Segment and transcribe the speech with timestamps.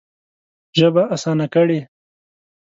[0.77, 1.79] ژبه اسانه کړې.